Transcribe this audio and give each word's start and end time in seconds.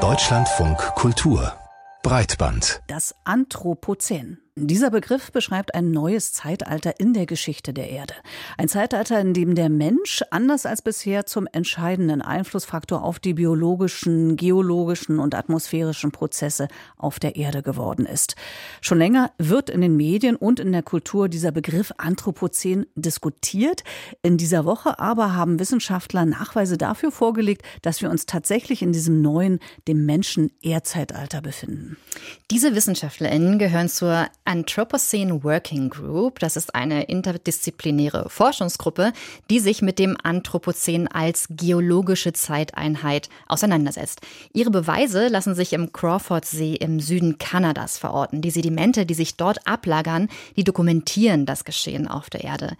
Deutschlandfunk 0.00 0.78
Kultur 0.94 1.52
Breitband. 2.02 2.80
Das 2.86 3.14
Anthropozän. 3.24 4.38
Dieser 4.56 4.90
Begriff 4.90 5.30
beschreibt 5.30 5.76
ein 5.76 5.92
neues 5.92 6.32
Zeitalter 6.32 6.98
in 6.98 7.14
der 7.14 7.24
Geschichte 7.24 7.72
der 7.72 7.88
Erde. 7.88 8.14
Ein 8.58 8.68
Zeitalter, 8.68 9.20
in 9.20 9.32
dem 9.32 9.54
der 9.54 9.68
Mensch 9.68 10.24
anders 10.32 10.66
als 10.66 10.82
bisher 10.82 11.24
zum 11.24 11.46
entscheidenden 11.52 12.20
Einflussfaktor 12.20 13.04
auf 13.04 13.20
die 13.20 13.34
biologischen, 13.34 14.34
geologischen 14.34 15.20
und 15.20 15.36
atmosphärischen 15.36 16.10
Prozesse 16.10 16.66
auf 16.96 17.20
der 17.20 17.36
Erde 17.36 17.62
geworden 17.62 18.06
ist. 18.06 18.34
Schon 18.80 18.98
länger 18.98 19.30
wird 19.38 19.70
in 19.70 19.82
den 19.82 19.96
Medien 19.96 20.34
und 20.34 20.58
in 20.58 20.72
der 20.72 20.82
Kultur 20.82 21.28
dieser 21.28 21.52
Begriff 21.52 21.92
Anthropozän 21.98 22.86
diskutiert. 22.96 23.84
In 24.22 24.36
dieser 24.36 24.64
Woche 24.64 24.98
aber 24.98 25.32
haben 25.36 25.60
Wissenschaftler 25.60 26.26
Nachweise 26.26 26.76
dafür 26.76 27.12
vorgelegt, 27.12 27.62
dass 27.82 28.02
wir 28.02 28.10
uns 28.10 28.26
tatsächlich 28.26 28.82
in 28.82 28.92
diesem 28.92 29.22
neuen, 29.22 29.60
dem 29.86 30.04
Menschen-Erdzeitalter 30.06 31.40
befinden. 31.40 31.96
Diese 32.50 32.74
WissenschaftlerInnen 32.74 33.60
gehören 33.60 33.88
zur 33.88 34.26
Anthropocene 34.44 35.44
Working 35.44 35.90
Group. 35.90 36.38
Das 36.38 36.56
ist 36.56 36.74
eine 36.74 37.04
interdisziplinäre 37.04 38.28
Forschungsgruppe, 38.28 39.12
die 39.50 39.60
sich 39.60 39.82
mit 39.82 39.98
dem 39.98 40.16
Anthropozän 40.22 41.08
als 41.08 41.46
geologische 41.50 42.32
Zeiteinheit 42.32 43.28
auseinandersetzt. 43.48 44.20
Ihre 44.52 44.70
Beweise 44.70 45.28
lassen 45.28 45.54
sich 45.54 45.72
im 45.72 45.92
Crawfordsee 45.92 46.74
im 46.74 47.00
Süden 47.00 47.38
Kanadas 47.38 47.98
verorten. 47.98 48.42
Die 48.42 48.50
Sedimente, 48.50 49.06
die 49.06 49.14
sich 49.14 49.36
dort 49.36 49.66
ablagern, 49.66 50.28
die 50.56 50.64
dokumentieren 50.64 51.46
das 51.46 51.64
Geschehen 51.64 52.08
auf 52.08 52.30
der 52.30 52.44
Erde. 52.44 52.76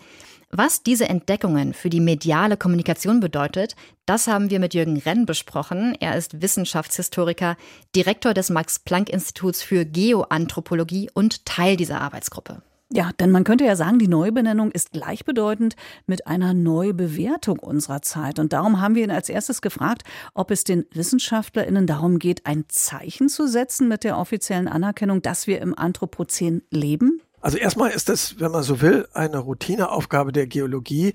Was 0.52 0.82
diese 0.82 1.08
Entdeckungen 1.08 1.74
für 1.74 1.90
die 1.90 2.00
mediale 2.00 2.56
Kommunikation 2.56 3.20
bedeutet, 3.20 3.76
das 4.04 4.26
haben 4.26 4.50
wir 4.50 4.58
mit 4.58 4.74
Jürgen 4.74 4.98
Renn 4.98 5.24
besprochen. 5.24 5.96
Er 6.00 6.16
ist 6.16 6.42
Wissenschaftshistoriker, 6.42 7.56
Direktor 7.94 8.34
des 8.34 8.50
Max-Planck-Instituts 8.50 9.62
für 9.62 9.84
Geoanthropologie 9.84 11.08
und 11.14 11.46
Teil 11.46 11.76
dieser 11.76 12.00
Arbeitsgruppe. 12.00 12.62
Ja, 12.92 13.10
denn 13.20 13.30
man 13.30 13.44
könnte 13.44 13.64
ja 13.64 13.76
sagen, 13.76 14.00
die 14.00 14.08
Neubenennung 14.08 14.72
ist 14.72 14.90
gleichbedeutend 14.90 15.76
mit 16.06 16.26
einer 16.26 16.52
Neubewertung 16.52 17.60
unserer 17.60 18.02
Zeit. 18.02 18.40
Und 18.40 18.52
darum 18.52 18.80
haben 18.80 18.96
wir 18.96 19.04
ihn 19.04 19.12
als 19.12 19.28
erstes 19.28 19.62
gefragt, 19.62 20.02
ob 20.34 20.50
es 20.50 20.64
den 20.64 20.84
WissenschaftlerInnen 20.90 21.86
darum 21.86 22.18
geht, 22.18 22.46
ein 22.46 22.64
Zeichen 22.66 23.28
zu 23.28 23.46
setzen 23.46 23.86
mit 23.86 24.02
der 24.02 24.18
offiziellen 24.18 24.66
Anerkennung, 24.66 25.22
dass 25.22 25.46
wir 25.46 25.60
im 25.60 25.78
Anthropozän 25.78 26.62
leben. 26.70 27.22
Also 27.40 27.58
erstmal 27.58 27.90
ist 27.90 28.08
das, 28.08 28.38
wenn 28.38 28.52
man 28.52 28.62
so 28.62 28.80
will, 28.80 29.08
eine 29.12 29.38
Routineaufgabe 29.38 30.32
der 30.32 30.46
Geologie, 30.46 31.14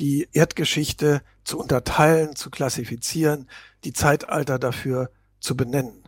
die 0.00 0.28
Erdgeschichte 0.32 1.22
zu 1.44 1.58
unterteilen, 1.58 2.36
zu 2.36 2.50
klassifizieren, 2.50 3.48
die 3.84 3.92
Zeitalter 3.92 4.58
dafür 4.58 5.10
zu 5.40 5.56
benennen. 5.56 6.04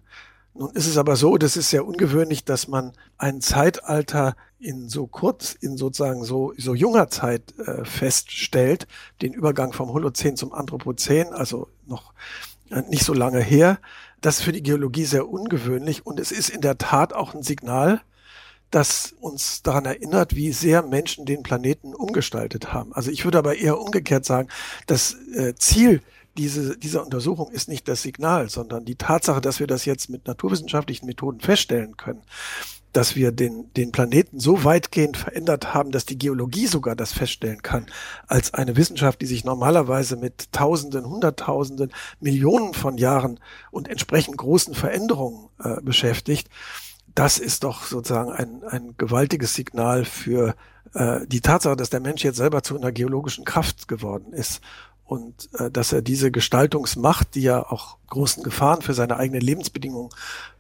Nun 0.54 0.70
ist 0.70 0.86
es 0.86 0.96
aber 0.96 1.16
so, 1.16 1.36
das 1.36 1.56
ist 1.56 1.70
sehr 1.70 1.86
ungewöhnlich, 1.86 2.44
dass 2.44 2.66
man 2.66 2.92
ein 3.18 3.42
Zeitalter 3.42 4.36
in 4.58 4.88
so 4.88 5.06
kurz, 5.06 5.52
in 5.52 5.76
sozusagen 5.76 6.24
so, 6.24 6.54
so 6.56 6.74
junger 6.74 7.08
Zeit 7.08 7.58
äh, 7.58 7.84
feststellt, 7.84 8.86
den 9.20 9.34
Übergang 9.34 9.74
vom 9.74 9.90
Holozän 9.92 10.36
zum 10.36 10.54
Anthropozän, 10.54 11.34
also 11.34 11.68
noch 11.84 12.14
äh, 12.70 12.80
nicht 12.88 13.04
so 13.04 13.12
lange 13.12 13.40
her. 13.40 13.78
Das 14.22 14.38
ist 14.38 14.44
für 14.44 14.52
die 14.52 14.62
Geologie 14.62 15.04
sehr 15.04 15.28
ungewöhnlich 15.28 16.06
und 16.06 16.18
es 16.18 16.32
ist 16.32 16.48
in 16.48 16.62
der 16.62 16.78
Tat 16.78 17.12
auch 17.12 17.34
ein 17.34 17.42
Signal, 17.42 18.00
das 18.76 19.14
uns 19.20 19.62
daran 19.62 19.86
erinnert, 19.86 20.36
wie 20.36 20.52
sehr 20.52 20.82
Menschen 20.82 21.24
den 21.24 21.42
Planeten 21.42 21.94
umgestaltet 21.94 22.74
haben. 22.74 22.92
Also 22.92 23.10
ich 23.10 23.24
würde 23.24 23.38
aber 23.38 23.56
eher 23.56 23.80
umgekehrt 23.80 24.26
sagen, 24.26 24.48
das 24.86 25.16
äh, 25.34 25.54
Ziel 25.54 26.02
diese, 26.36 26.76
dieser 26.76 27.02
Untersuchung 27.02 27.50
ist 27.50 27.70
nicht 27.70 27.88
das 27.88 28.02
Signal, 28.02 28.50
sondern 28.50 28.84
die 28.84 28.96
Tatsache, 28.96 29.40
dass 29.40 29.60
wir 29.60 29.66
das 29.66 29.86
jetzt 29.86 30.10
mit 30.10 30.26
naturwissenschaftlichen 30.26 31.06
Methoden 31.06 31.40
feststellen 31.40 31.96
können, 31.96 32.20
dass 32.92 33.16
wir 33.16 33.32
den, 33.32 33.72
den 33.72 33.90
Planeten 33.92 34.38
so 34.40 34.62
weitgehend 34.62 35.16
verändert 35.16 35.72
haben, 35.72 35.92
dass 35.92 36.04
die 36.04 36.18
Geologie 36.18 36.66
sogar 36.66 36.94
das 36.94 37.14
feststellen 37.14 37.62
kann, 37.62 37.86
als 38.26 38.52
eine 38.52 38.76
Wissenschaft, 38.76 39.22
die 39.22 39.26
sich 39.26 39.46
normalerweise 39.46 40.16
mit 40.16 40.52
Tausenden, 40.52 41.06
Hunderttausenden, 41.06 41.90
Millionen 42.20 42.74
von 42.74 42.98
Jahren 42.98 43.40
und 43.70 43.88
entsprechend 43.88 44.36
großen 44.36 44.74
Veränderungen 44.74 45.48
äh, 45.64 45.80
beschäftigt 45.80 46.50
das 47.16 47.38
ist 47.38 47.64
doch 47.64 47.84
sozusagen 47.84 48.30
ein, 48.30 48.62
ein 48.68 48.94
gewaltiges 48.98 49.54
Signal 49.54 50.04
für 50.04 50.54
äh, 50.94 51.26
die 51.26 51.40
Tatsache, 51.40 51.74
dass 51.74 51.90
der 51.90 52.00
Mensch 52.00 52.22
jetzt 52.22 52.36
selber 52.36 52.62
zu 52.62 52.76
einer 52.76 52.92
geologischen 52.92 53.44
Kraft 53.44 53.88
geworden 53.88 54.32
ist 54.34 54.60
und 55.06 55.48
äh, 55.54 55.70
dass 55.70 55.92
er 55.92 56.02
diese 56.02 56.30
Gestaltungsmacht, 56.30 57.34
die 57.34 57.42
ja 57.42 57.64
auch 57.64 57.96
großen 58.08 58.42
Gefahren 58.42 58.82
für 58.82 58.92
seine 58.92 59.16
eigenen 59.16 59.40
Lebensbedingungen 59.40 60.10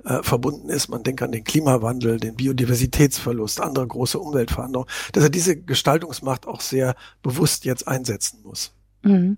äh, 0.04 0.22
verbunden 0.22 0.70
ist, 0.70 0.88
man 0.88 1.02
denkt 1.02 1.20
an 1.22 1.32
den 1.32 1.44
Klimawandel, 1.44 2.18
den 2.18 2.36
Biodiversitätsverlust, 2.36 3.60
andere 3.60 3.86
große 3.86 4.18
Umweltveränderungen, 4.18 4.90
dass 5.12 5.24
er 5.24 5.30
diese 5.30 5.56
Gestaltungsmacht 5.56 6.46
auch 6.46 6.62
sehr 6.62 6.94
bewusst 7.22 7.66
jetzt 7.66 7.86
einsetzen 7.86 8.40
muss. 8.44 8.72
Mhm. 9.06 9.36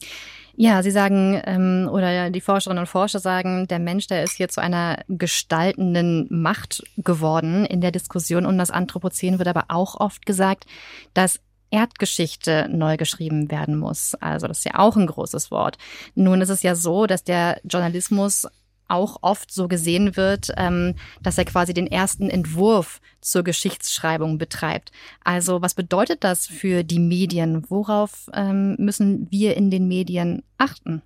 Ja, 0.61 0.83
Sie 0.83 0.91
sagen, 0.91 1.41
ähm, 1.45 1.89
oder 1.89 2.31
die 2.31 2.41
Forscherinnen 2.41 2.81
und 2.81 2.89
Forscher 2.89 3.21
sagen, 3.21 3.69
der 3.69 3.79
Mensch, 3.79 4.09
der 4.09 4.25
ist 4.25 4.33
hier 4.33 4.49
zu 4.49 4.61
einer 4.61 4.99
gestaltenden 5.07 6.27
Macht 6.31 6.83
geworden 6.97 7.65
in 7.65 7.81
der 7.81 7.93
Diskussion 7.93 8.45
um 8.45 8.59
das 8.59 8.73
Anthropozän, 8.73 9.39
wird 9.39 9.47
aber 9.47 9.67
auch 9.69 10.01
oft 10.01 10.27
gesagt, 10.27 10.67
dass 11.15 11.39
Erdgeschichte 11.71 12.67
neu 12.71 12.97
geschrieben 12.97 13.53
werden 13.53 13.79
muss. 13.79 14.17
Also 14.17 14.49
das 14.49 14.59
ist 14.59 14.65
ja 14.65 14.79
auch 14.79 14.97
ein 14.97 15.07
großes 15.07 15.53
Wort. 15.53 15.79
Nun 16.17 16.41
ist 16.41 16.49
es 16.49 16.63
ja 16.63 16.75
so, 16.75 17.07
dass 17.07 17.23
der 17.23 17.61
Journalismus 17.63 18.49
auch 18.89 19.19
oft 19.23 19.53
so 19.53 19.69
gesehen 19.69 20.17
wird, 20.17 20.51
ähm, 20.57 20.95
dass 21.23 21.39
er 21.39 21.45
quasi 21.45 21.75
den 21.75 21.87
ersten 21.87 22.29
Entwurf 22.31 23.01
zur 23.21 23.45
Geschichtsschreibung 23.45 24.39
betreibt. 24.39 24.93
Also 25.23 25.63
was 25.63 25.75
bedeutet 25.75 26.25
das 26.25 26.47
für 26.47 26.83
die 26.83 26.99
Medien? 26.99 27.65
Worauf 27.69 28.31
ähm, 28.33 28.77
müssen 28.79 29.29
wir 29.31 29.57
in 29.57 29.71
den 29.71 29.89
Medien 29.89 30.43
achten? 30.57 31.03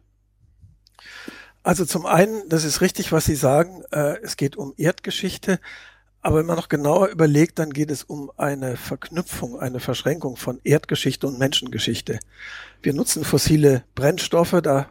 Also 1.63 1.85
zum 1.85 2.07
einen, 2.07 2.49
das 2.49 2.65
ist 2.65 2.81
richtig, 2.81 3.13
was 3.13 3.25
Sie 3.25 3.37
sagen, 3.37 3.83
äh, 3.93 4.17
es 4.23 4.37
geht 4.37 4.57
um 4.57 4.75
Erdgeschichte, 4.77 5.61
aber 6.21 6.39
wenn 6.39 6.47
man 6.47 6.57
noch 6.57 6.69
genauer 6.69 7.09
überlegt, 7.09 7.59
dann 7.59 7.71
geht 7.71 7.91
es 7.91 8.05
um 8.05 8.31
eine 8.37 8.77
Verknüpfung, 8.77 9.59
eine 9.59 9.81
Verschränkung 9.81 10.37
von 10.37 10.61
Erdgeschichte 10.63 11.27
und 11.27 11.39
Menschengeschichte. 11.39 12.21
Wir 12.81 12.95
nutzen 12.95 13.25
fossile 13.25 13.83
Brennstoffe, 13.97 14.61
da 14.63 14.89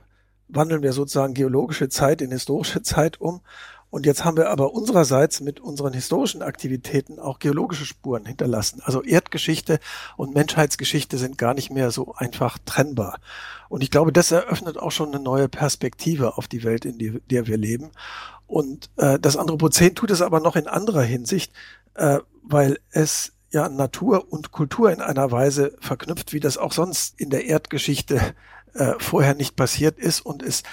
wandeln 0.54 0.84
wir 0.84 0.94
sozusagen 0.94 1.34
geologische 1.34 1.90
Zeit 1.90 2.22
in 2.22 2.32
historische 2.32 2.82
Zeit 2.84 3.20
um. 3.20 3.42
Und 3.90 4.06
jetzt 4.06 4.24
haben 4.24 4.38
wir 4.38 4.50
aber 4.50 4.74
unsererseits 4.74 5.42
mit 5.42 5.60
unseren 5.60 5.92
historischen 5.92 6.42
Aktivitäten 6.42 7.20
auch 7.20 7.40
geologische 7.40 7.86
Spuren 7.86 8.26
hinterlassen. 8.26 8.82
Also 8.86 9.04
Erdgeschichte 9.04 9.82
und 10.16 10.34
Menschheitsgeschichte 10.34 11.18
sind 11.18 11.38
gar 11.38 11.54
nicht 11.54 11.72
mehr 11.72 11.92
so 11.92 12.14
einfach 12.16 12.58
trennbar. 12.66 13.20
Und 13.68 13.84
ich 13.84 13.92
glaube, 13.92 14.14
das 14.14 14.32
eröffnet 14.32 14.78
auch 14.78 14.92
schon 14.92 15.14
eine 15.14 15.22
neue 15.22 15.50
Perspektive 15.50 16.38
auf 16.38 16.48
die 16.48 16.64
Welt, 16.64 16.86
in 16.86 16.98
die, 16.98 17.20
der 17.30 17.48
wir 17.48 17.58
leben. 17.58 17.92
Und 18.48 18.90
äh, 18.96 19.20
das 19.20 19.36
Anthropozän 19.36 19.94
tut 19.94 20.12
es 20.12 20.22
aber 20.22 20.40
noch 20.40 20.56
in 20.56 20.68
anderer 20.68 21.04
Hinsicht, 21.04 21.52
äh, 21.96 22.20
weil 22.44 22.80
es 22.92 23.34
ja 23.52 23.68
Natur 23.68 24.32
und 24.32 24.52
Kultur 24.52 24.92
in 24.92 25.02
einer 25.02 25.32
Weise 25.32 25.76
verknüpft, 25.82 26.32
wie 26.32 26.40
das 26.40 26.58
auch 26.58 26.72
sonst 26.72 27.20
in 27.20 27.30
der 27.30 27.46
Erdgeschichte 27.46 28.22
äh, 28.74 28.94
vorher 29.00 29.36
nicht 29.36 29.56
passiert 29.56 30.00
ist 30.00 30.22
und 30.22 30.44
es 30.44 30.64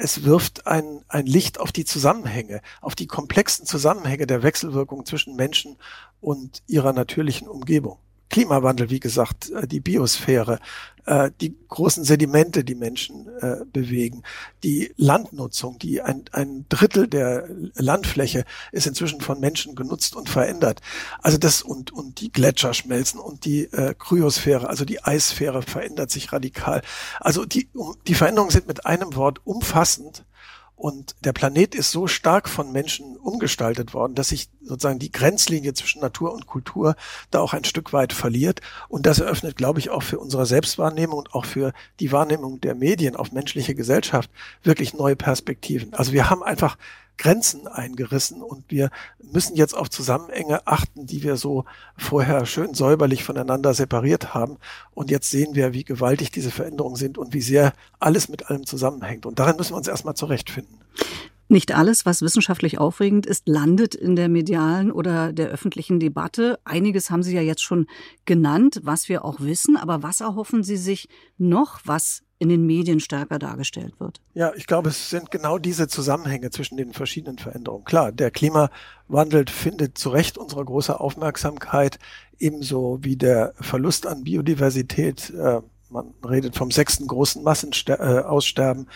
es 0.00 0.22
wirft 0.22 0.66
ein, 0.68 1.04
ein 1.08 1.26
Licht 1.26 1.58
auf 1.58 1.72
die 1.72 1.84
Zusammenhänge, 1.84 2.60
auf 2.80 2.94
die 2.94 3.08
komplexen 3.08 3.66
Zusammenhänge 3.66 4.28
der 4.28 4.44
Wechselwirkung 4.44 5.04
zwischen 5.04 5.34
Menschen 5.34 5.76
und 6.20 6.62
ihrer 6.68 6.92
natürlichen 6.92 7.48
Umgebung. 7.48 7.98
Klimawandel, 8.28 8.90
wie 8.90 9.00
gesagt, 9.00 9.50
äh, 9.50 9.66
die 9.66 9.80
Biosphäre, 9.80 10.58
äh, 11.06 11.30
die 11.40 11.56
großen 11.68 12.04
Sedimente, 12.04 12.64
die 12.64 12.74
Menschen 12.74 13.26
äh, 13.40 13.64
bewegen, 13.72 14.22
die 14.62 14.92
Landnutzung, 14.96 15.78
die 15.78 16.02
ein, 16.02 16.24
ein 16.32 16.66
Drittel 16.68 17.08
der 17.08 17.48
Landfläche 17.74 18.44
ist 18.72 18.86
inzwischen 18.86 19.20
von 19.20 19.40
Menschen 19.40 19.74
genutzt 19.74 20.16
und 20.16 20.28
verändert. 20.28 20.80
Also 21.20 21.38
das 21.38 21.62
und, 21.62 21.90
und 21.92 22.20
die 22.20 22.30
Gletscher 22.30 22.74
schmelzen 22.74 23.20
und 23.20 23.44
die 23.44 23.68
Kryosphäre, 23.98 24.68
also 24.68 24.84
die 24.84 25.02
Eissphäre 25.02 25.62
verändert 25.62 26.10
sich 26.10 26.32
radikal. 26.32 26.82
Also 27.20 27.44
die, 27.44 27.68
die 28.06 28.14
Veränderungen 28.14 28.50
sind 28.50 28.66
mit 28.66 28.86
einem 28.86 29.14
Wort 29.14 29.40
umfassend 29.44 30.24
und 30.78 31.16
der 31.24 31.32
Planet 31.32 31.74
ist 31.74 31.90
so 31.90 32.06
stark 32.06 32.48
von 32.48 32.70
Menschen 32.70 33.16
umgestaltet 33.16 33.94
worden, 33.94 34.14
dass 34.14 34.28
sich 34.28 34.48
sozusagen 34.62 35.00
die 35.00 35.10
Grenzlinie 35.10 35.74
zwischen 35.74 36.00
Natur 36.00 36.32
und 36.32 36.46
Kultur 36.46 36.94
da 37.32 37.40
auch 37.40 37.52
ein 37.52 37.64
Stück 37.64 37.92
weit 37.92 38.12
verliert. 38.12 38.60
Und 38.88 39.04
das 39.04 39.18
eröffnet, 39.18 39.56
glaube 39.56 39.80
ich, 39.80 39.90
auch 39.90 40.04
für 40.04 40.20
unsere 40.20 40.46
Selbstwahrnehmung 40.46 41.18
und 41.18 41.34
auch 41.34 41.46
für 41.46 41.72
die 41.98 42.12
Wahrnehmung 42.12 42.60
der 42.60 42.76
Medien 42.76 43.16
auf 43.16 43.32
menschliche 43.32 43.74
Gesellschaft 43.74 44.30
wirklich 44.62 44.94
neue 44.94 45.16
Perspektiven. 45.16 45.94
Also 45.94 46.12
wir 46.12 46.30
haben 46.30 46.44
einfach 46.44 46.78
Grenzen 47.18 47.66
eingerissen 47.66 48.42
und 48.42 48.64
wir 48.68 48.90
müssen 49.32 49.56
jetzt 49.56 49.76
auf 49.76 49.90
Zusammenhänge 49.90 50.66
achten, 50.66 51.06
die 51.06 51.22
wir 51.22 51.36
so 51.36 51.64
vorher 51.96 52.46
schön 52.46 52.74
säuberlich 52.74 53.24
voneinander 53.24 53.74
separiert 53.74 54.34
haben. 54.34 54.56
Und 54.94 55.10
jetzt 55.10 55.30
sehen 55.30 55.54
wir, 55.54 55.72
wie 55.74 55.84
gewaltig 55.84 56.30
diese 56.30 56.50
Veränderungen 56.50 56.96
sind 56.96 57.18
und 57.18 57.34
wie 57.34 57.40
sehr 57.40 57.72
alles 57.98 58.28
mit 58.28 58.48
allem 58.48 58.64
zusammenhängt. 58.64 59.26
Und 59.26 59.38
darin 59.38 59.56
müssen 59.56 59.72
wir 59.72 59.78
uns 59.78 59.88
erstmal 59.88 60.14
zurechtfinden. 60.14 60.78
Nicht 61.50 61.74
alles, 61.74 62.04
was 62.04 62.20
wissenschaftlich 62.20 62.78
aufregend 62.78 63.24
ist, 63.24 63.48
landet 63.48 63.94
in 63.94 64.16
der 64.16 64.28
medialen 64.28 64.92
oder 64.92 65.32
der 65.32 65.48
öffentlichen 65.48 65.98
Debatte. 65.98 66.58
Einiges 66.64 67.10
haben 67.10 67.22
Sie 67.22 67.34
ja 67.34 67.40
jetzt 67.40 67.62
schon 67.62 67.86
genannt, 68.26 68.80
was 68.84 69.08
wir 69.08 69.24
auch 69.24 69.40
wissen. 69.40 69.78
Aber 69.78 70.02
was 70.02 70.20
erhoffen 70.20 70.62
Sie 70.62 70.76
sich 70.76 71.08
noch, 71.38 71.80
was 71.84 72.22
in 72.38 72.48
den 72.48 72.66
Medien 72.66 73.00
stärker 73.00 73.38
dargestellt 73.38 73.98
wird? 73.98 74.20
Ja, 74.34 74.52
ich 74.54 74.66
glaube, 74.66 74.90
es 74.90 75.10
sind 75.10 75.30
genau 75.30 75.58
diese 75.58 75.88
Zusammenhänge 75.88 76.50
zwischen 76.50 76.76
den 76.76 76.92
verschiedenen 76.92 77.38
Veränderungen. 77.38 77.84
Klar, 77.84 78.12
der 78.12 78.30
Klimawandel 78.30 79.46
findet 79.48 79.98
zu 79.98 80.10
Recht 80.10 80.38
unsere 80.38 80.64
große 80.64 80.98
Aufmerksamkeit, 80.98 81.98
ebenso 82.38 82.98
wie 83.02 83.16
der 83.16 83.54
Verlust 83.60 84.06
an 84.06 84.24
Biodiversität. 84.24 85.30
Äh, 85.30 85.60
man 85.90 86.14
redet 86.24 86.56
vom 86.56 86.70
sechsten 86.70 87.06
großen 87.06 87.42
Massenaussterben. 87.42 88.88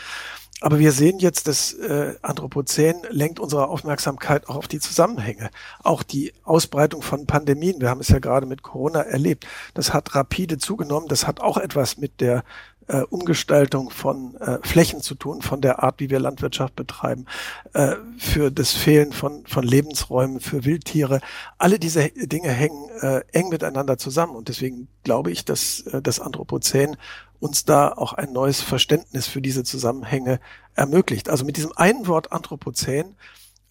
Aber 0.63 0.79
wir 0.79 0.93
sehen 0.93 1.19
jetzt, 1.19 1.49
dass 1.49 1.73
äh, 1.73 2.15
Anthropozän 2.23 3.03
lenkt 3.11 3.41
unsere 3.41 3.67
Aufmerksamkeit 3.67 4.49
auch 4.49 4.55
auf 4.55 4.69
die 4.69 4.79
Zusammenhänge. 4.79 5.51
Auch 5.83 6.05
die 6.05 6.33
Ausbreitung 6.45 7.03
von 7.03 7.27
Pandemien, 7.27 7.81
wir 7.81 7.89
haben 7.89 8.01
es 8.01 8.09
ja 8.09 8.21
gerade 8.21 8.47
mit 8.47 8.63
Corona 8.63 9.01
erlebt, 9.01 9.45
das 9.75 9.93
hat 9.93 10.15
rapide 10.15 10.59
zugenommen. 10.59 11.09
Das 11.09 11.27
hat 11.27 11.41
auch 11.41 11.57
etwas 11.57 11.97
mit 11.97 12.21
der 12.21 12.45
äh, 12.93 13.03
Umgestaltung 13.09 13.91
von 13.91 14.37
äh, 14.37 14.59
Flächen 14.63 15.01
zu 15.01 15.15
tun, 15.15 15.41
von 15.41 15.63
der 15.63 15.83
Art, 15.83 15.99
wie 15.99 16.11
wir 16.11 16.21
Landwirtschaft 16.21 16.77
betreiben, 16.77 17.25
äh, 17.73 17.97
für 18.19 18.51
das 18.51 18.73
Fehlen 18.73 19.13
von, 19.13 19.47
von 19.47 19.65
Lebensräumen, 19.65 20.41
für 20.41 20.65
Wildtiere. 20.65 21.21
Alle 21.57 21.79
diese 21.79 22.11
Dinge 22.11 22.51
hängen 22.51 22.91
äh, 23.01 23.23
eng 23.33 23.49
miteinander 23.49 23.97
zusammen. 23.97 24.37
Und 24.37 24.49
deswegen 24.49 24.89
glaube 25.05 25.31
ich, 25.31 25.45
dass 25.47 25.81
äh, 25.87 26.03
das 26.03 26.21
Anthropozän 26.21 26.97
uns 27.41 27.65
da 27.65 27.91
auch 27.91 28.13
ein 28.13 28.33
neues 28.33 28.61
Verständnis 28.61 29.27
für 29.27 29.41
diese 29.41 29.65
Zusammenhänge 29.65 30.39
ermöglicht. 30.75 31.31
Also 31.31 31.45
mit 31.45 31.57
diesem 31.57 31.73
einen 31.77 32.07
Wort 32.07 32.31
Anthropozän 32.31 33.17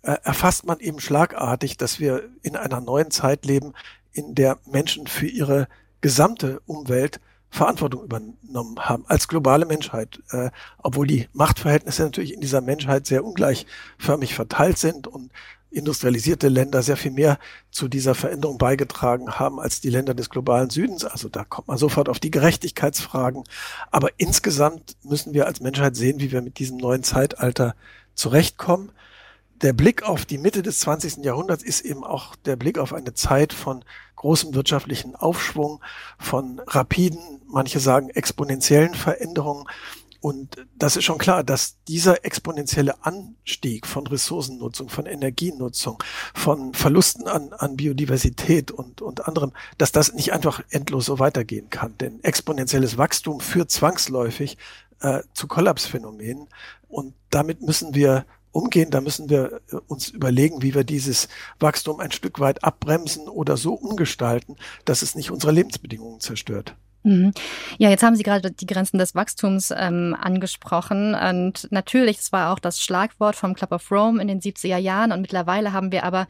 äh, 0.01 0.17
erfasst 0.23 0.65
man 0.65 0.79
eben 0.79 0.99
schlagartig, 0.99 1.77
dass 1.77 1.99
wir 1.99 2.23
in 2.41 2.55
einer 2.55 2.81
neuen 2.81 3.11
Zeit 3.11 3.45
leben, 3.45 3.73
in 4.13 4.33
der 4.33 4.57
Menschen 4.65 5.05
für 5.05 5.27
ihre 5.27 5.67
gesamte 6.01 6.59
Umwelt 6.65 7.19
Verantwortung 7.51 8.03
übernommen 8.05 8.79
haben 8.79 9.03
als 9.07 9.27
globale 9.27 9.65
Menschheit, 9.65 10.23
äh, 10.31 10.49
obwohl 10.77 11.05
die 11.05 11.27
Machtverhältnisse 11.33 12.03
natürlich 12.03 12.33
in 12.33 12.41
dieser 12.41 12.61
Menschheit 12.61 13.05
sehr 13.05 13.25
ungleichförmig 13.25 14.33
verteilt 14.33 14.77
sind 14.77 15.05
und 15.05 15.31
industrialisierte 15.69 16.47
Länder 16.47 16.81
sehr 16.81 16.97
viel 16.97 17.11
mehr 17.11 17.39
zu 17.69 17.87
dieser 17.87 18.15
Veränderung 18.15 18.57
beigetragen 18.57 19.39
haben 19.39 19.59
als 19.59 19.79
die 19.79 19.89
Länder 19.89 20.13
des 20.13 20.29
globalen 20.29 20.69
Südens. 20.69 21.05
Also 21.05 21.29
da 21.29 21.43
kommt 21.43 21.67
man 21.67 21.77
sofort 21.77 22.09
auf 22.09 22.19
die 22.19 22.31
Gerechtigkeitsfragen. 22.31 23.43
Aber 23.89 24.09
insgesamt 24.17 24.97
müssen 25.03 25.33
wir 25.33 25.45
als 25.45 25.61
Menschheit 25.61 25.95
sehen, 25.95 26.19
wie 26.19 26.31
wir 26.31 26.41
mit 26.41 26.59
diesem 26.59 26.77
neuen 26.77 27.03
Zeitalter 27.03 27.75
zurechtkommen. 28.15 28.91
Der 29.61 29.73
Blick 29.73 30.03
auf 30.03 30.25
die 30.25 30.37
Mitte 30.37 30.63
des 30.63 30.79
20. 30.79 31.23
Jahrhunderts 31.23 31.63
ist 31.63 31.81
eben 31.81 32.03
auch 32.03 32.35
der 32.35 32.55
Blick 32.55 32.77
auf 32.77 32.93
eine 32.93 33.13
Zeit 33.13 33.53
von 33.53 33.85
großem 34.15 34.53
wirtschaftlichen 34.53 35.15
Aufschwung, 35.15 35.83
von 36.17 36.59
rapiden, 36.67 37.41
manche 37.47 37.79
sagen 37.79 38.09
exponentiellen 38.09 38.93
Veränderungen 38.93 39.65
und 40.21 40.67
das 40.75 40.97
ist 40.97 41.05
schon 41.05 41.17
klar, 41.17 41.43
dass 41.43 41.77
dieser 41.87 42.23
exponentielle 42.23 43.03
Anstieg 43.03 43.87
von 43.87 44.05
Ressourcennutzung, 44.05 44.87
von 44.87 45.07
Energienutzung, 45.07 46.01
von 46.35 46.75
Verlusten 46.75 47.27
an, 47.27 47.53
an 47.53 47.75
Biodiversität 47.75 48.69
und, 48.69 49.01
und 49.01 49.27
anderem, 49.27 49.51
dass 49.79 49.91
das 49.91 50.13
nicht 50.13 50.31
einfach 50.31 50.61
endlos 50.69 51.07
so 51.07 51.17
weitergehen 51.17 51.71
kann. 51.71 51.97
Denn 51.97 52.23
exponentielles 52.23 52.99
Wachstum 52.99 53.39
führt 53.39 53.71
zwangsläufig 53.71 54.59
äh, 54.99 55.21
zu 55.33 55.47
Kollapsphänomenen. 55.47 56.47
Und 56.87 57.15
damit 57.31 57.63
müssen 57.63 57.95
wir 57.95 58.25
umgehen. 58.51 58.91
Da 58.91 59.01
müssen 59.01 59.29
wir 59.29 59.61
äh, 59.71 59.77
uns 59.87 60.09
überlegen, 60.09 60.61
wie 60.61 60.73
wir 60.73 60.83
dieses 60.83 61.27
Wachstum 61.59 61.99
ein 61.99 62.11
Stück 62.11 62.39
weit 62.39 62.63
abbremsen 62.63 63.27
oder 63.27 63.57
so 63.57 63.73
umgestalten, 63.73 64.55
dass 64.85 65.01
es 65.01 65.15
nicht 65.15 65.31
unsere 65.31 65.51
Lebensbedingungen 65.51 66.19
zerstört. 66.19 66.75
Mhm. 67.03 67.33
Ja, 67.79 67.89
jetzt 67.89 68.03
haben 68.03 68.15
Sie 68.15 68.23
gerade 68.23 68.51
die 68.51 68.67
Grenzen 68.67 68.99
des 68.99 69.15
Wachstums 69.15 69.73
ähm, 69.75 70.15
angesprochen. 70.19 71.15
Und 71.15 71.67
natürlich, 71.71 72.19
es 72.19 72.31
war 72.31 72.53
auch 72.53 72.59
das 72.59 72.79
Schlagwort 72.79 73.35
vom 73.35 73.55
Club 73.55 73.71
of 73.71 73.91
Rome 73.91 74.21
in 74.21 74.27
den 74.27 74.39
70er 74.39 74.77
Jahren. 74.77 75.11
Und 75.11 75.21
mittlerweile 75.21 75.73
haben 75.73 75.91
wir 75.91 76.03
aber 76.03 76.27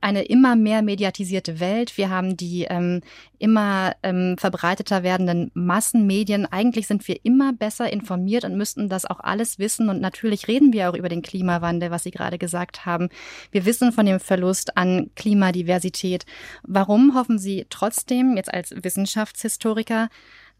eine 0.00 0.22
immer 0.22 0.56
mehr 0.56 0.82
mediatisierte 0.82 1.60
Welt. 1.60 1.96
Wir 1.96 2.10
haben 2.10 2.36
die 2.36 2.64
ähm, 2.64 3.00
immer 3.38 3.94
ähm, 4.02 4.36
verbreiteter 4.38 5.02
werdenden 5.02 5.50
Massenmedien. 5.54 6.46
Eigentlich 6.46 6.86
sind 6.86 7.06
wir 7.08 7.24
immer 7.24 7.52
besser 7.52 7.92
informiert 7.92 8.44
und 8.44 8.56
müssten 8.56 8.88
das 8.88 9.04
auch 9.04 9.20
alles 9.20 9.58
wissen. 9.58 9.88
Und 9.88 10.00
natürlich 10.00 10.48
reden 10.48 10.72
wir 10.72 10.90
auch 10.90 10.94
über 10.94 11.08
den 11.08 11.22
Klimawandel, 11.22 11.90
was 11.90 12.04
Sie 12.04 12.10
gerade 12.10 12.38
gesagt 12.38 12.86
haben. 12.86 13.08
Wir 13.50 13.64
wissen 13.64 13.92
von 13.92 14.06
dem 14.06 14.20
Verlust 14.20 14.76
an 14.76 15.10
Klimadiversität. 15.16 16.26
Warum 16.62 17.14
hoffen 17.14 17.38
Sie 17.38 17.66
trotzdem, 17.70 18.36
jetzt 18.36 18.52
als 18.52 18.74
Wissenschaftshistoriker, 18.82 20.08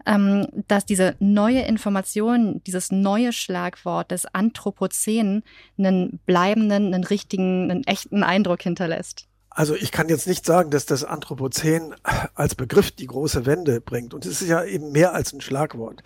ähm, 0.06 0.46
dass 0.68 0.86
diese 0.86 1.16
neue 1.18 1.62
Information, 1.62 2.62
dieses 2.64 2.90
neue 2.90 3.32
Schlagwort 3.32 4.10
des 4.10 4.26
Anthropozän 4.26 5.42
einen 5.76 6.20
bleibenden, 6.26 6.94
einen 6.94 7.04
richtigen, 7.04 7.70
einen 7.70 7.84
echten 7.84 8.22
Eindruck 8.22 8.62
hinterlässt? 8.62 9.27
Also 9.58 9.74
ich 9.74 9.90
kann 9.90 10.08
jetzt 10.08 10.28
nicht 10.28 10.46
sagen, 10.46 10.70
dass 10.70 10.86
das 10.86 11.02
Anthropozän 11.02 11.92
als 12.36 12.54
Begriff 12.54 12.92
die 12.92 13.08
große 13.08 13.44
Wende 13.44 13.80
bringt. 13.80 14.14
Und 14.14 14.24
es 14.24 14.40
ist 14.40 14.48
ja 14.48 14.62
eben 14.62 14.92
mehr 14.92 15.14
als 15.14 15.32
ein 15.32 15.40
Schlagwort. 15.40 16.04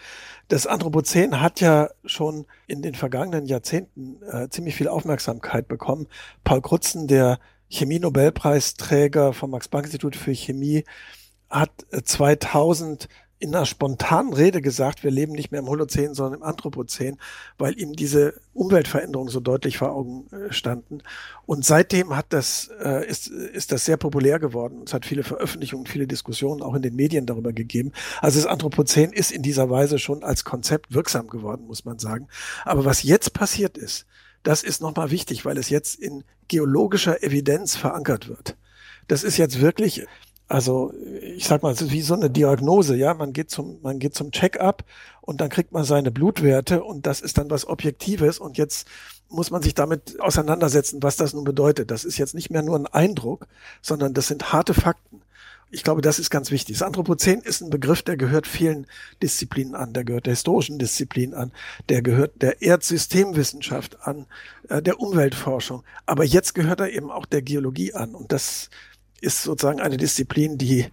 Das 0.48 0.66
Anthropozän 0.66 1.38
hat 1.38 1.60
ja 1.60 1.90
schon 2.06 2.46
in 2.66 2.80
den 2.80 2.94
vergangenen 2.94 3.44
Jahrzehnten 3.44 4.22
äh, 4.22 4.48
ziemlich 4.48 4.74
viel 4.74 4.88
Aufmerksamkeit 4.88 5.68
bekommen. 5.68 6.08
Paul 6.44 6.62
Krutzen, 6.62 7.08
der 7.08 7.40
Chemie-Nobelpreisträger 7.68 9.34
vom 9.34 9.50
Max-Planck-Institut 9.50 10.16
für 10.16 10.32
Chemie, 10.34 10.84
hat 11.50 11.72
2000 12.04 13.04
äh, 13.04 13.08
in 13.42 13.56
einer 13.56 13.66
spontanen 13.66 14.32
Rede 14.32 14.62
gesagt, 14.62 15.02
wir 15.02 15.10
leben 15.10 15.32
nicht 15.32 15.50
mehr 15.50 15.60
im 15.60 15.66
Holozän, 15.66 16.14
sondern 16.14 16.40
im 16.40 16.46
Anthropozän, 16.46 17.18
weil 17.58 17.76
ihm 17.76 17.94
diese 17.94 18.34
Umweltveränderungen 18.54 19.32
so 19.32 19.40
deutlich 19.40 19.78
vor 19.78 19.90
Augen 19.90 20.28
äh, 20.30 20.52
standen. 20.52 21.02
Und 21.44 21.64
seitdem 21.64 22.16
hat 22.16 22.26
das, 22.28 22.70
äh, 22.80 23.04
ist, 23.04 23.26
ist 23.26 23.72
das 23.72 23.84
sehr 23.84 23.96
populär 23.96 24.38
geworden. 24.38 24.82
Es 24.86 24.94
hat 24.94 25.04
viele 25.04 25.24
Veröffentlichungen, 25.24 25.86
viele 25.86 26.06
Diskussionen 26.06 26.62
auch 26.62 26.74
in 26.74 26.82
den 26.82 26.94
Medien 26.94 27.26
darüber 27.26 27.52
gegeben. 27.52 27.90
Also 28.20 28.38
das 28.38 28.46
Anthropozän 28.46 29.12
ist 29.12 29.32
in 29.32 29.42
dieser 29.42 29.68
Weise 29.68 29.98
schon 29.98 30.22
als 30.22 30.44
Konzept 30.44 30.94
wirksam 30.94 31.26
geworden, 31.26 31.66
muss 31.66 31.84
man 31.84 31.98
sagen. 31.98 32.28
Aber 32.64 32.84
was 32.84 33.02
jetzt 33.02 33.32
passiert 33.32 33.76
ist, 33.76 34.06
das 34.44 34.62
ist 34.62 34.80
nochmal 34.80 35.10
wichtig, 35.10 35.44
weil 35.44 35.58
es 35.58 35.68
jetzt 35.68 35.98
in 35.98 36.22
geologischer 36.46 37.24
Evidenz 37.24 37.74
verankert 37.74 38.28
wird. 38.28 38.56
Das 39.08 39.24
ist 39.24 39.36
jetzt 39.36 39.60
wirklich 39.60 40.06
also 40.52 40.92
ich 41.36 41.46
sag 41.46 41.62
mal, 41.62 41.72
es 41.72 41.80
ist 41.80 41.92
wie 41.92 42.02
so 42.02 42.12
eine 42.12 42.28
Diagnose, 42.28 42.94
ja. 42.94 43.14
Man 43.14 43.32
geht 43.32 43.50
zum, 43.50 43.80
man 43.80 43.98
geht 43.98 44.14
zum 44.14 44.32
Check-up 44.32 44.84
und 45.22 45.40
dann 45.40 45.48
kriegt 45.48 45.72
man 45.72 45.84
seine 45.84 46.10
Blutwerte 46.10 46.84
und 46.84 47.06
das 47.06 47.22
ist 47.22 47.38
dann 47.38 47.48
was 47.48 47.66
Objektives 47.66 48.38
und 48.38 48.58
jetzt 48.58 48.86
muss 49.30 49.50
man 49.50 49.62
sich 49.62 49.72
damit 49.72 50.20
auseinandersetzen, 50.20 51.02
was 51.02 51.16
das 51.16 51.32
nun 51.32 51.44
bedeutet. 51.44 51.90
Das 51.90 52.04
ist 52.04 52.18
jetzt 52.18 52.34
nicht 52.34 52.50
mehr 52.50 52.60
nur 52.60 52.78
ein 52.78 52.86
Eindruck, 52.86 53.46
sondern 53.80 54.12
das 54.12 54.26
sind 54.28 54.52
harte 54.52 54.74
Fakten. 54.74 55.22
Ich 55.70 55.84
glaube, 55.84 56.02
das 56.02 56.18
ist 56.18 56.28
ganz 56.28 56.50
wichtig. 56.50 56.76
Das 56.76 56.86
Anthropozän 56.86 57.40
ist 57.40 57.62
ein 57.62 57.70
Begriff, 57.70 58.02
der 58.02 58.18
gehört 58.18 58.46
vielen 58.46 58.86
Disziplinen 59.22 59.74
an. 59.74 59.94
Der 59.94 60.04
gehört 60.04 60.26
der 60.26 60.34
historischen 60.34 60.78
Disziplin 60.78 61.32
an. 61.32 61.50
Der 61.88 62.02
gehört 62.02 62.42
der 62.42 62.60
Erdsystemwissenschaft 62.60 64.06
an, 64.06 64.26
äh, 64.68 64.82
der 64.82 65.00
Umweltforschung. 65.00 65.82
Aber 66.04 66.24
jetzt 66.24 66.54
gehört 66.54 66.80
er 66.80 66.90
eben 66.90 67.10
auch 67.10 67.24
der 67.24 67.40
Geologie 67.40 67.94
an. 67.94 68.14
Und 68.14 68.32
das 68.32 68.68
ist 69.22 69.42
sozusagen 69.42 69.80
eine 69.80 69.96
Disziplin, 69.96 70.58
die 70.58 70.86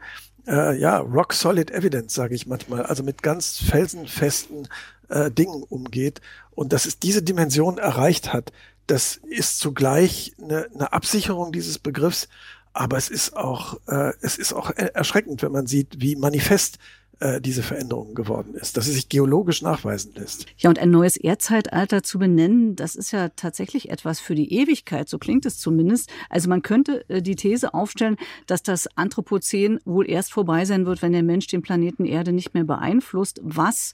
äh, 0.48 0.78
ja 0.80 1.00
rock 1.00 1.34
solid 1.34 1.72
evidence, 1.72 2.14
sage 2.14 2.36
ich 2.36 2.48
manchmal, 2.48 2.84
also 2.84 3.04
mit 3.04 3.22
ganz 3.24 3.58
felsenfesten 3.58 4.68
äh, 5.10 5.32
Dingen 5.32 5.64
umgeht. 5.64 6.22
Und 6.52 6.74
dass 6.74 6.86
es 6.86 7.00
diese 7.00 7.24
Dimension 7.24 7.78
erreicht 7.78 8.34
hat, 8.34 8.52
das 8.88 9.18
ist 9.18 9.60
zugleich 9.60 10.34
eine, 10.42 10.68
eine 10.74 10.94
Absicherung 10.94 11.52
dieses 11.52 11.80
Begriffs, 11.80 12.28
aber 12.74 12.98
es 12.98 13.10
ist 13.10 13.36
auch 13.36 13.80
äh, 13.88 14.14
es 14.22 14.38
ist 14.38 14.54
auch 14.54 14.72
erschreckend, 14.72 15.42
wenn 15.42 15.52
man 15.52 15.68
sieht, 15.68 16.02
wie 16.02 16.16
manifest 16.16 16.80
äh, 17.20 17.42
diese 17.42 17.64
Veränderung 17.64 18.16
geworden 18.16 18.56
ist, 18.56 18.78
dass 18.78 18.88
es 18.88 18.94
sich 18.94 19.10
geologisch 19.10 19.62
nachweisen 19.62 20.14
lässt. 20.16 20.46
Ja, 20.58 20.70
und 20.70 20.80
ein 20.80 20.90
neues 20.90 21.18
Erdzeitalter 21.18 22.04
zu 22.04 22.20
benennen, 22.20 22.76
das 22.76 22.96
ist 22.96 23.12
ja 23.12 23.30
tatsächlich 23.30 23.90
etwas 23.90 24.20
für 24.20 24.36
die 24.36 24.54
Ewigkeit, 24.54 25.10
so 25.10 25.18
klingt 25.18 25.46
es 25.46 25.58
zumindest. 25.60 26.10
Also 26.30 26.50
man 26.50 26.62
könnte 26.62 27.08
äh, 27.10 27.22
die 27.22 27.36
These 27.36 27.74
aufstellen, 27.74 28.18
dass 28.48 28.64
das 28.64 28.88
Anthropozän 28.96 29.80
wohl 29.86 30.10
erst 30.10 30.32
vorbei 30.32 30.66
sein 30.66 30.86
wird, 30.86 31.02
wenn 31.02 31.12
der 31.12 31.24
Mensch 31.24 31.48
den 31.48 31.62
Planeten 31.62 32.06
Erde 32.06 32.32
nicht 32.32 32.54
mehr 32.54 32.64
beeinflusst, 32.64 33.40
was 33.44 33.94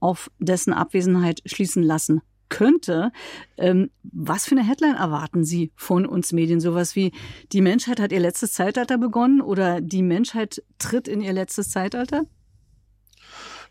auf 0.00 0.30
dessen 0.38 0.72
Abwesenheit 0.72 1.42
schließen 1.44 1.82
lassen 1.82 2.22
könnte. 2.48 3.12
Ähm, 3.58 3.90
was 4.02 4.46
für 4.46 4.52
eine 4.52 4.66
Headline 4.66 4.94
erwarten 4.94 5.44
Sie 5.44 5.70
von 5.76 6.06
uns 6.06 6.32
Medien? 6.32 6.60
Sowas 6.60 6.96
wie, 6.96 7.12
die 7.52 7.60
Menschheit 7.60 8.00
hat 8.00 8.12
ihr 8.12 8.20
letztes 8.20 8.52
Zeitalter 8.52 8.96
begonnen 8.96 9.40
oder 9.40 9.80
die 9.80 10.02
Menschheit 10.02 10.62
tritt 10.78 11.08
in 11.08 11.20
ihr 11.20 11.32
letztes 11.32 11.70
Zeitalter? 11.70 12.24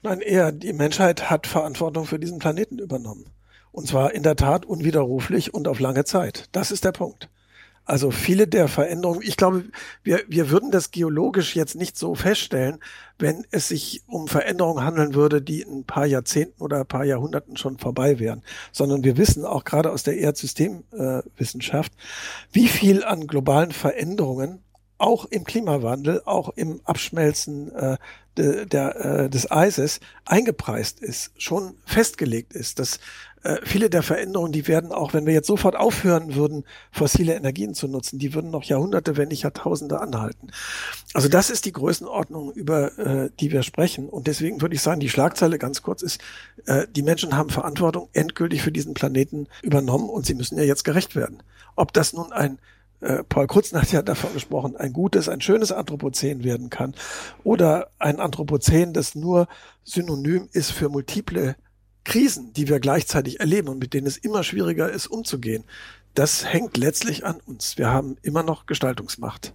Nein, 0.08 0.22
eher, 0.22 0.54
die 0.54 0.72
Menschheit 0.72 1.30
hat 1.30 1.48
Verantwortung 1.48 2.06
für 2.06 2.18
diesen 2.18 2.40
Planeten 2.40 2.80
übernommen. 2.80 3.26
Und 3.74 3.90
zwar 3.90 4.14
in 4.14 4.24
der 4.24 4.38
Tat 4.38 4.66
unwiderruflich 4.66 5.54
und 5.54 5.68
auf 5.68 5.82
lange 5.82 6.06
Zeit. 6.06 6.48
Das 6.54 6.72
ist 6.72 6.86
der 6.86 6.94
Punkt. 6.94 7.30
Also 7.84 8.10
viele 8.12 8.48
der 8.48 8.70
Veränderungen, 8.70 9.22
ich 9.22 9.36
glaube, 9.36 9.66
wir, 10.04 10.22
wir 10.30 10.50
würden 10.50 10.72
das 10.72 10.92
geologisch 10.92 11.58
jetzt 11.58 11.76
nicht 11.76 11.98
so 11.98 12.16
feststellen, 12.16 12.80
wenn 13.20 13.46
es 13.52 13.68
sich 13.68 14.02
um 14.08 14.30
Veränderungen 14.30 14.86
handeln 14.86 15.14
würde, 15.14 15.42
die 15.42 15.64
in 15.64 15.80
ein 15.80 15.84
paar 15.84 16.06
Jahrzehnten 16.06 16.64
oder 16.64 16.80
ein 16.80 16.88
paar 16.88 17.04
Jahrhunderten 17.04 17.58
schon 17.58 17.78
vorbei 17.78 18.18
wären, 18.18 18.44
sondern 18.72 19.04
wir 19.04 19.18
wissen 19.18 19.44
auch 19.44 19.66
gerade 19.66 19.92
aus 19.92 20.04
der 20.04 20.18
Erdsystemwissenschaft, 20.20 21.92
wie 22.54 22.70
viel 22.70 23.04
an 23.04 23.28
globalen 23.28 23.74
Veränderungen 23.74 24.64
auch 24.98 25.25
im 25.25 25.44
Klimawandel, 25.44 26.22
auch 26.25 26.50
im 26.56 26.82
Abschmelzen 26.86 27.74
äh, 27.74 27.98
de, 28.38 28.66
der, 28.66 28.96
äh, 28.96 29.30
des 29.30 29.50
Eises 29.51 30.00
eingepreist 30.25 31.00
ist, 31.00 31.32
schon 31.38 31.75
festgelegt 31.86 32.54
ist, 32.54 32.80
dass 32.80 33.00
äh, 33.44 33.58
viele 33.63 33.89
der 33.89 34.04
Veränderungen, 34.04 34.51
die 34.51 34.68
werden 34.68 34.92
auch, 34.92 35.13
wenn 35.13 35.25
wir 35.25 35.34
jetzt 35.34 35.48
sofort 35.48 35.75
aufhören 35.75 36.36
würden, 36.36 36.63
fossile 36.92 37.36
Energien 37.36 37.74
zu 37.74 37.88
nutzen, 37.88 38.20
die 38.20 38.34
würden 38.34 38.51
noch 38.51 38.63
Jahrhunderte, 38.63 39.16
wenn 39.18 39.30
nicht 39.30 39.44
Jahrtausende 39.44 40.01
anhalten. 40.01 40.50
Also 41.13 41.30
das 41.30 41.50
ist 41.50 41.66
die 41.66 41.72
Größenordnung, 41.72 42.51
über 42.51 42.98
äh, 42.98 43.30
die 43.39 43.51
wir 43.51 43.63
sprechen. 43.63 44.10
Und 44.10 44.27
deswegen 44.27 44.62
würde 44.62 44.75
ich 44.75 44.82
sagen, 44.82 45.00
die 45.00 45.10
Schlagzeile 45.10 45.60
ganz 45.60 45.82
kurz 45.82 46.01
ist, 46.01 46.20
äh, 46.66 46.88
die 46.94 47.04
Menschen 47.04 47.38
haben 47.38 47.50
Verantwortung 47.50 48.10
endgültig 48.13 48.62
für 48.62 48.72
diesen 48.72 48.94
Planeten 48.94 49.48
übernommen 49.62 50.10
und 50.10 50.25
sie 50.25 50.36
müssen 50.36 50.58
ja 50.58 50.63
jetzt 50.63 50.84
gerecht 50.84 51.16
werden. 51.16 51.44
Ob 51.75 51.94
das 51.94 52.13
nun 52.13 52.34
ein 52.34 52.58
äh, 53.00 53.24
Paul 53.24 53.48
Krutzen 53.48 53.80
hat 53.80 54.08
davon 54.08 54.34
gesprochen, 54.34 54.75
ein 54.75 54.94
gutes, 54.94 55.30
ein 55.30 55.42
schönes 55.42 55.72
Anthropozän 55.72 56.44
werden 56.44 56.70
kann 56.70 56.96
oder 57.44 57.89
ein 58.00 58.20
Anthropozän, 58.20 58.94
das 58.94 59.16
nur 59.16 59.48
synonym 59.84 60.50
ist 60.51 60.72
für 60.72 60.89
multiple 60.89 61.56
Krisen, 62.04 62.54
die 62.54 62.68
wir 62.68 62.80
gleichzeitig 62.80 63.39
erleben 63.39 63.68
und 63.68 63.80
mit 63.80 63.94
denen 63.94 64.08
es 64.08 64.18
immer 64.18 64.44
schwieriger 64.44 64.89
ist, 64.89 65.08
umzugehen. 65.08 65.63
Das 66.13 66.46
hängt 66.46 66.77
letztlich 66.77 67.25
an 67.25 67.39
uns. 67.46 67.77
Wir 67.77 67.89
haben 67.89 68.18
immer 68.22 68.44
noch 68.44 68.66
Gestaltungsmacht. 68.66 69.54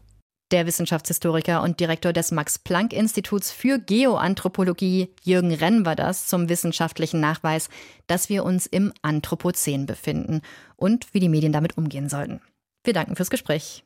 Der 0.52 0.66
Wissenschaftshistoriker 0.66 1.62
und 1.62 1.80
Direktor 1.80 2.12
des 2.12 2.30
Max-Planck-Instituts 2.30 3.50
für 3.50 3.78
Geoanthropologie, 3.78 5.08
Jürgen 5.22 5.54
Renn, 5.54 5.86
war 5.86 5.96
das 5.96 6.26
zum 6.26 6.50
wissenschaftlichen 6.50 7.20
Nachweis, 7.20 7.70
dass 8.06 8.28
wir 8.28 8.44
uns 8.44 8.66
im 8.66 8.92
Anthropozän 9.00 9.86
befinden 9.86 10.42
und 10.76 11.14
wie 11.14 11.20
die 11.20 11.30
Medien 11.30 11.54
damit 11.54 11.78
umgehen 11.78 12.10
sollten. 12.10 12.42
Wir 12.84 12.92
danken 12.92 13.16
fürs 13.16 13.30
Gespräch. 13.30 13.84